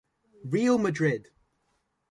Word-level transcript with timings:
Real 0.43 0.79
Madrid 0.79 1.29